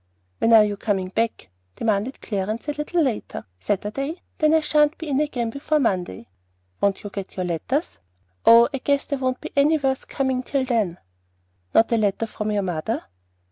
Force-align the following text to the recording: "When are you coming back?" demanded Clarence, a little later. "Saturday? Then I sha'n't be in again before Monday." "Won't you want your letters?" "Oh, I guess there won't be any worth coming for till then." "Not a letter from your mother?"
"When 0.39 0.51
are 0.53 0.63
you 0.63 0.77
coming 0.77 1.09
back?" 1.09 1.51
demanded 1.75 2.21
Clarence, 2.21 2.67
a 2.67 2.71
little 2.73 3.03
later. 3.03 3.45
"Saturday? 3.59 4.23
Then 4.39 4.55
I 4.55 4.59
sha'n't 4.61 4.97
be 4.97 5.07
in 5.09 5.19
again 5.21 5.51
before 5.51 5.79
Monday." 5.79 6.27
"Won't 6.81 7.03
you 7.03 7.11
want 7.15 7.35
your 7.37 7.45
letters?" 7.45 7.99
"Oh, 8.43 8.67
I 8.73 8.79
guess 8.79 9.05
there 9.05 9.19
won't 9.19 9.41
be 9.41 9.51
any 9.55 9.77
worth 9.77 10.07
coming 10.07 10.41
for 10.41 10.49
till 10.53 10.65
then." 10.65 10.97
"Not 11.75 11.91
a 11.91 11.97
letter 11.97 12.25
from 12.25 12.49
your 12.51 12.63
mother?" 12.63 13.03